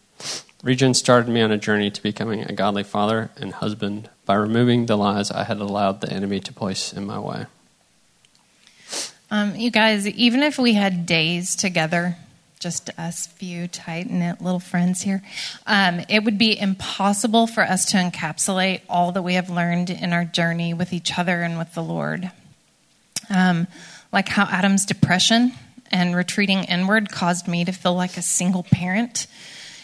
Regen 0.64 0.96
started 0.96 1.30
me 1.30 1.42
on 1.42 1.52
a 1.52 1.60
journey 1.60 1.92
to 1.92 2.02
becoming 2.02 2.42
a 2.42 2.54
godly 2.54 2.82
father 2.82 3.30
and 3.38 3.54
husband 3.54 4.10
by 4.26 4.34
removing 4.34 4.88
the 4.88 4.98
lies 4.98 5.30
I 5.30 5.44
had 5.44 5.60
allowed 5.60 6.02
the 6.02 6.12
enemy 6.12 6.40
to 6.40 6.52
place 6.52 6.92
in 6.92 7.06
my 7.06 7.20
way. 7.20 7.46
Um, 9.30 9.58
you 9.58 9.72
guys, 9.72 10.08
even 10.08 10.42
if 10.42 10.58
we 10.58 10.74
had 10.74 11.06
days 11.06 11.58
together, 11.58 12.16
just 12.62 12.90
us 12.98 13.28
few 13.28 13.68
tight 13.68 14.10
knit 14.10 14.42
little 14.42 14.62
friends 14.62 15.02
here, 15.02 15.22
um, 15.66 16.00
it 16.08 16.24
would 16.24 16.38
be 16.38 16.58
impossible 16.58 17.46
for 17.46 17.62
us 17.62 17.84
to 17.92 17.98
encapsulate 17.98 18.82
all 18.90 19.12
that 19.12 19.24
we 19.24 19.34
have 19.34 19.50
learned 19.50 19.90
in 19.90 20.14
our 20.14 20.24
journey 20.24 20.74
with 20.74 20.94
each 20.94 21.20
other 21.20 21.42
and 21.42 21.58
with 21.58 21.74
the 21.74 21.84
Lord. 21.84 22.32
Um, 23.30 23.68
like 24.14 24.30
how 24.30 24.46
Adam's 24.46 24.86
depression 24.86 25.52
and 25.92 26.16
retreating 26.16 26.64
inward 26.64 27.12
caused 27.12 27.50
me 27.50 27.66
to 27.66 27.74
feel 27.74 27.96
like 27.96 28.16
a 28.16 28.22
single 28.22 28.64
parent, 28.64 29.28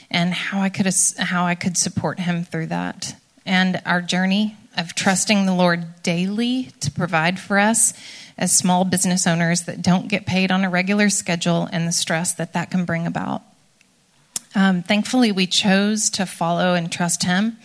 and 0.09 0.33
how 0.33 0.61
I 0.61 0.69
could 0.69 0.87
how 1.19 1.45
I 1.45 1.55
could 1.55 1.75
support 1.75 2.19
him 2.19 2.45
through 2.45 2.67
that, 2.67 3.15
and 3.45 3.81
our 3.85 4.01
journey 4.01 4.55
of 4.77 4.95
trusting 4.95 5.45
the 5.45 5.53
Lord 5.53 6.01
daily 6.01 6.69
to 6.79 6.89
provide 6.89 7.39
for 7.39 7.59
us 7.59 7.93
as 8.37 8.55
small 8.55 8.85
business 8.85 9.27
owners 9.27 9.63
that 9.63 9.81
don't 9.81 10.07
get 10.07 10.25
paid 10.25 10.51
on 10.51 10.63
a 10.63 10.69
regular 10.69 11.09
schedule 11.09 11.67
and 11.71 11.87
the 11.87 11.91
stress 11.91 12.33
that 12.33 12.53
that 12.53 12.71
can 12.71 12.85
bring 12.85 13.05
about. 13.05 13.41
Um, 14.55 14.83
thankfully, 14.83 15.31
we 15.31 15.47
chose 15.47 16.09
to 16.11 16.25
follow 16.25 16.73
and 16.73 16.91
trust 16.91 17.23
Him 17.23 17.57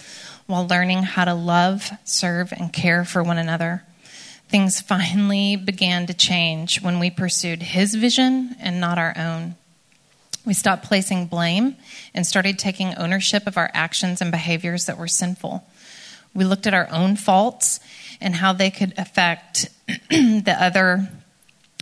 while 0.47 0.67
learning 0.67 1.03
how 1.03 1.27
to 1.27 1.35
love, 1.35 1.91
serve, 2.05 2.53
and 2.53 2.73
care 2.73 3.05
for 3.05 3.23
one 3.23 3.39
another. 3.39 3.85
Things 4.49 4.81
finally 4.81 5.57
began 5.57 6.07
to 6.07 6.15
change 6.15 6.81
when 6.81 6.99
we 6.99 7.11
pursued 7.11 7.63
His 7.63 7.95
vision 7.95 8.57
and 8.59 8.81
not 8.81 8.99
our 8.99 9.15
own. 9.19 9.57
We 10.47 10.55
stopped 10.55 10.85
placing 10.85 11.27
blame 11.27 11.77
and 12.15 12.27
started 12.27 12.59
taking 12.59 12.95
ownership 12.95 13.47
of 13.47 13.59
our 13.59 13.71
actions 13.75 14.23
and 14.23 14.31
behaviors 14.31 14.87
that 14.87 14.97
were 14.97 15.09
sinful. 15.09 15.67
We 16.35 16.45
looked 16.45 16.67
at 16.67 16.75
our 16.75 16.89
own 16.91 17.17
faults 17.17 17.81
and 18.21 18.35
how 18.35 18.53
they 18.53 18.71
could 18.71 18.95
affect 18.97 19.69
the 20.11 20.57
other 20.59 21.09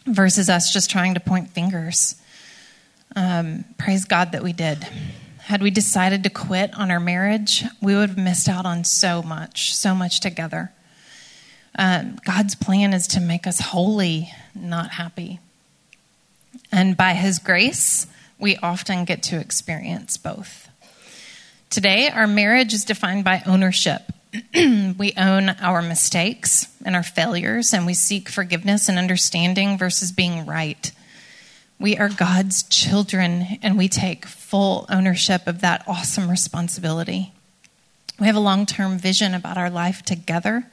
versus 0.06 0.48
us 0.48 0.72
just 0.72 0.90
trying 0.90 1.14
to 1.14 1.20
point 1.20 1.50
fingers. 1.50 2.16
Um, 3.14 3.64
praise 3.78 4.04
God 4.04 4.32
that 4.32 4.42
we 4.42 4.52
did. 4.52 4.86
Had 5.38 5.62
we 5.62 5.70
decided 5.70 6.24
to 6.24 6.30
quit 6.30 6.76
on 6.76 6.90
our 6.90 7.00
marriage, 7.00 7.64
we 7.80 7.94
would 7.94 8.10
have 8.10 8.18
missed 8.18 8.48
out 8.48 8.66
on 8.66 8.84
so 8.84 9.22
much, 9.22 9.74
so 9.74 9.94
much 9.94 10.20
together. 10.20 10.72
Um, 11.78 12.18
God's 12.24 12.54
plan 12.54 12.92
is 12.92 13.06
to 13.08 13.20
make 13.20 13.46
us 13.46 13.60
holy, 13.60 14.32
not 14.54 14.90
happy. 14.92 15.40
And 16.72 16.96
by 16.96 17.14
His 17.14 17.38
grace, 17.38 18.06
we 18.38 18.56
often 18.56 19.04
get 19.04 19.22
to 19.24 19.38
experience 19.38 20.16
both. 20.16 20.68
Today, 21.70 22.08
our 22.08 22.26
marriage 22.26 22.72
is 22.72 22.84
defined 22.84 23.24
by 23.24 23.42
ownership. 23.46 24.12
we 24.98 25.12
own 25.16 25.50
our 25.60 25.82
mistakes 25.82 26.68
and 26.84 26.96
our 26.96 27.02
failures, 27.02 27.72
and 27.72 27.86
we 27.86 27.94
seek 27.94 28.28
forgiveness 28.28 28.88
and 28.88 28.98
understanding 28.98 29.78
versus 29.78 30.12
being 30.12 30.46
right. 30.46 30.92
We 31.78 31.96
are 31.96 32.08
God's 32.08 32.62
children, 32.62 33.58
and 33.62 33.76
we 33.76 33.88
take 33.88 34.26
full 34.26 34.86
ownership 34.88 35.46
of 35.46 35.60
that 35.60 35.84
awesome 35.86 36.30
responsibility. 36.30 37.32
We 38.18 38.26
have 38.26 38.36
a 38.36 38.40
long 38.40 38.64
term 38.64 38.98
vision 38.98 39.34
about 39.34 39.58
our 39.58 39.68
life 39.68 40.02
together, 40.02 40.66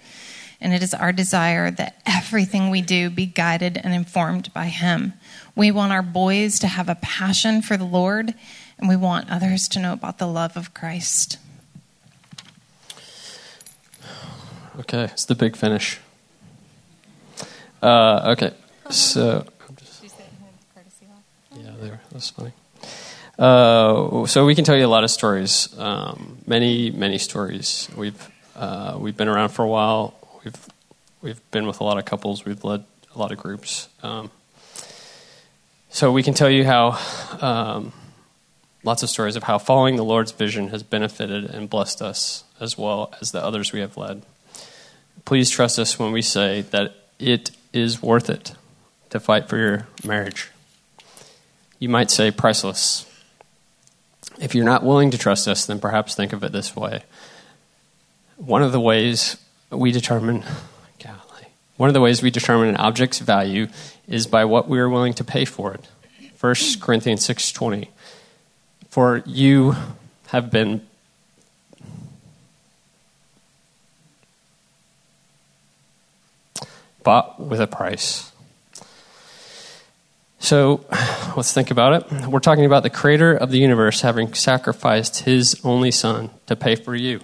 and 0.61 0.73
it 0.73 0.81
is 0.81 0.93
our 0.93 1.11
desire 1.11 1.69
that 1.71 2.01
everything 2.05 2.69
we 2.69 2.81
do 2.81 3.09
be 3.09 3.25
guided 3.25 3.77
and 3.83 3.93
informed 3.93 4.53
by 4.53 4.65
Him. 4.65 5.13
We 5.55 5.71
want 5.71 5.91
our 5.91 6.01
boys 6.01 6.57
to 6.59 6.67
have 6.67 6.87
a 6.87 6.95
passion 6.95 7.61
for 7.61 7.75
the 7.75 7.83
Lord, 7.83 8.33
and 8.77 8.87
we 8.87 8.95
want 8.95 9.29
others 9.29 9.67
to 9.69 9.79
know 9.79 9.91
about 9.91 10.19
the 10.19 10.27
love 10.27 10.55
of 10.55 10.73
Christ. 10.73 11.37
Okay, 14.79 15.03
it's 15.03 15.25
the 15.25 15.35
big 15.35 15.55
finish. 15.55 15.99
Uh, 17.81 18.33
okay, 18.33 18.53
so. 18.89 19.45
Yeah, 21.55 21.71
there. 21.79 22.01
That's 22.11 22.31
funny. 22.31 22.53
Uh, 23.37 24.25
so 24.25 24.45
we 24.45 24.55
can 24.55 24.63
tell 24.63 24.75
you 24.75 24.85
a 24.85 24.87
lot 24.87 25.03
of 25.03 25.11
stories, 25.11 25.77
um, 25.77 26.39
many, 26.47 26.89
many 26.89 27.17
stories. 27.19 27.87
We've 27.95 28.31
uh, 28.55 28.97
we've 28.99 29.17
been 29.17 29.27
around 29.27 29.49
for 29.49 29.63
a 29.63 29.67
while. 29.67 30.15
We've 30.43 30.67
we've 31.21 31.51
been 31.51 31.67
with 31.67 31.79
a 31.79 31.83
lot 31.83 31.99
of 31.99 32.05
couples. 32.05 32.43
We've 32.43 32.63
led 32.63 32.83
a 33.13 33.19
lot 33.19 33.31
of 33.31 33.37
groups. 33.37 33.89
Um, 34.01 34.31
so 35.89 36.11
we 36.11 36.23
can 36.23 36.33
tell 36.33 36.49
you 36.49 36.65
how 36.65 36.99
um, 37.41 37.93
lots 38.83 39.03
of 39.03 39.09
stories 39.09 39.35
of 39.35 39.43
how 39.43 39.59
following 39.59 39.97
the 39.97 40.05
Lord's 40.05 40.31
vision 40.31 40.69
has 40.69 40.81
benefited 40.81 41.45
and 41.45 41.69
blessed 41.69 42.01
us 42.01 42.43
as 42.59 42.75
well 42.75 43.13
as 43.21 43.31
the 43.31 43.43
others 43.43 43.71
we 43.71 43.79
have 43.79 43.97
led. 43.97 44.23
Please 45.25 45.49
trust 45.49 45.79
us 45.79 45.97
when 45.97 46.11
we 46.11 46.21
say 46.21 46.61
that 46.71 46.95
it 47.19 47.51
is 47.71 48.01
worth 48.01 48.29
it 48.29 48.53
to 49.09 49.19
fight 49.19 49.47
for 49.47 49.57
your 49.57 49.87
marriage. 50.03 50.49
You 51.79 51.89
might 51.89 52.11
say 52.11 52.31
priceless. 52.31 53.05
If 54.39 54.55
you're 54.55 54.65
not 54.65 54.83
willing 54.83 55.11
to 55.11 55.17
trust 55.17 55.47
us, 55.47 55.65
then 55.65 55.79
perhaps 55.79 56.15
think 56.15 56.33
of 56.33 56.43
it 56.43 56.51
this 56.51 56.75
way. 56.75 57.03
One 58.37 58.63
of 58.63 58.71
the 58.71 58.79
ways 58.79 59.37
we 59.69 59.91
determine, 59.91 60.43
golly, 61.01 61.47
one 61.77 61.89
of 61.89 61.93
the 61.93 62.01
ways 62.01 62.21
we 62.21 62.31
determine 62.31 62.69
an 62.69 62.77
object's 62.77 63.19
value 63.19 63.67
is 64.07 64.27
by 64.27 64.45
what 64.45 64.67
we 64.67 64.79
are 64.79 64.89
willing 64.89 65.13
to 65.13 65.23
pay 65.23 65.45
for 65.45 65.73
it. 65.73 65.87
1 66.39 66.81
Corinthians 66.81 67.25
6:20. 67.25 67.89
For 68.89 69.23
you 69.25 69.75
have 70.27 70.51
been 70.51 70.85
bought 77.03 77.39
with 77.39 77.59
a 77.61 77.67
price. 77.67 78.31
So 80.39 80.85
let's 81.37 81.53
think 81.53 81.71
about 81.71 82.11
it. 82.11 82.27
We're 82.27 82.39
talking 82.39 82.65
about 82.65 82.83
the 82.83 82.89
creator 82.89 83.33
of 83.33 83.49
the 83.49 83.59
universe 83.59 84.01
having 84.01 84.33
sacrificed 84.33 85.21
his 85.21 85.59
only 85.63 85.91
son 85.91 86.31
to 86.47 86.55
pay 86.55 86.75
for 86.75 86.95
you. 86.95 87.21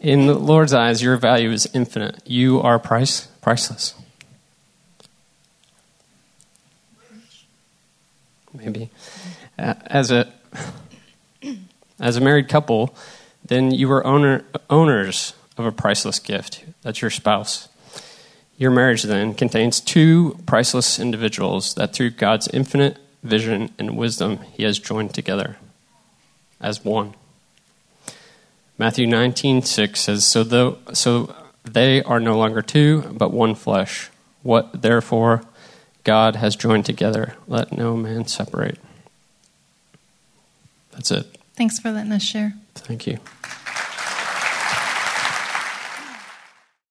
In 0.00 0.26
the 0.26 0.34
Lord's 0.34 0.72
eyes, 0.72 1.02
your 1.02 1.16
value 1.16 1.50
is 1.50 1.68
infinite. 1.72 2.20
You 2.26 2.60
are 2.60 2.78
price, 2.78 3.26
priceless. 3.40 3.94
Maybe. 8.52 8.90
Uh, 9.58 9.74
as 9.86 10.10
a, 10.10 10.32
as 12.00 12.16
a 12.16 12.20
married 12.20 12.48
couple, 12.48 12.94
then 13.44 13.70
you 13.70 13.90
are 13.90 14.06
owner, 14.06 14.44
owners 14.70 15.34
of 15.58 15.66
a 15.66 15.72
priceless 15.72 16.18
gift. 16.18 16.64
That's 16.82 17.02
your 17.02 17.10
spouse. 17.10 17.68
Your 18.56 18.70
marriage 18.70 19.02
then 19.02 19.34
contains 19.34 19.80
two 19.80 20.38
priceless 20.46 20.98
individuals 20.98 21.74
that 21.74 21.92
through 21.92 22.10
God's 22.10 22.48
infinite 22.48 22.98
vision 23.22 23.72
and 23.78 23.96
wisdom 23.96 24.38
he 24.52 24.64
has 24.64 24.78
joined 24.78 25.14
together 25.14 25.56
as 26.60 26.84
one. 26.84 27.14
Matthew 28.78 29.06
19:6 29.06 30.00
says 30.00 30.24
so 30.24 30.44
though 30.44 30.78
so 30.92 31.34
they 31.64 32.02
are 32.02 32.20
no 32.20 32.36
longer 32.36 32.62
two, 32.62 33.02
but 33.12 33.32
one 33.32 33.54
flesh. 33.54 34.10
What 34.42 34.82
therefore 34.82 35.42
God 36.04 36.36
has 36.36 36.56
joined 36.56 36.84
together, 36.84 37.36
let 37.46 37.72
no 37.72 37.96
man 37.96 38.26
separate. 38.26 38.78
That's 40.92 41.10
it. 41.10 41.38
Thanks 41.54 41.78
for 41.78 41.90
letting 41.90 42.12
us 42.12 42.22
share. 42.22 42.54
Thank 42.74 43.06
you. 43.06 43.18